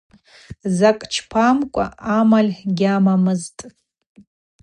Закӏ 0.77 1.03
чпамкӏва 1.13 1.85
амаль 2.17 2.51
гьамамызтӏ. 2.77 3.63